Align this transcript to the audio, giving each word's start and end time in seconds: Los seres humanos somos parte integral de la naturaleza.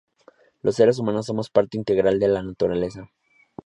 Los 0.63 0.77
seres 0.77 0.97
humanos 0.97 1.27
somos 1.27 1.51
parte 1.51 1.77
integral 1.77 2.19
de 2.19 2.27
la 2.27 2.41
naturaleza. 2.41 3.11